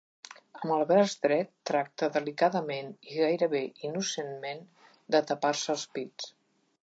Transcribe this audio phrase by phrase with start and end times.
[0.59, 4.63] Amb el braç dret, tracta delicadament i gairebé innocentment
[5.17, 6.35] de tapar-se els pits.